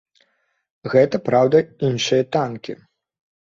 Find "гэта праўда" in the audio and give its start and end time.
0.93-1.61